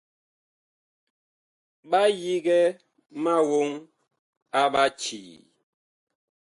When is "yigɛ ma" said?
2.21-3.33